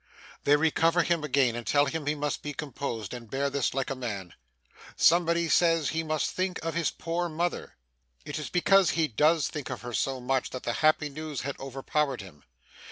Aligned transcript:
They 0.45 0.55
recover 0.55 1.03
him 1.03 1.23
again, 1.23 1.55
and 1.55 1.63
tell 1.63 1.85
him 1.85 2.07
he 2.07 2.15
must 2.15 2.41
be 2.41 2.53
composed, 2.53 3.13
and 3.13 3.29
bear 3.29 3.51
this 3.51 3.75
like 3.75 3.91
a 3.91 3.95
man. 3.95 4.33
Somebody 4.95 5.47
says 5.47 5.89
he 5.89 6.01
must 6.01 6.31
think 6.31 6.57
of 6.65 6.73
his 6.73 6.89
poor 6.89 7.29
mother. 7.29 7.75
It 8.25 8.39
is 8.39 8.49
because 8.49 8.89
he 8.89 9.07
does 9.07 9.47
think 9.47 9.69
of 9.69 9.83
her 9.83 9.93
so 9.93 10.19
much, 10.19 10.49
that 10.49 10.63
the 10.63 10.73
happy 10.81 11.09
news 11.09 11.41
had 11.41 11.55
overpowered 11.59 12.21
him. 12.21 12.41